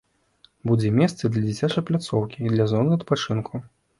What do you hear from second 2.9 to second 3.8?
адпачынку.